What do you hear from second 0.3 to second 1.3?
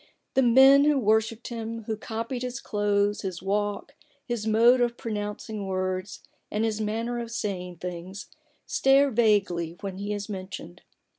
The men who wor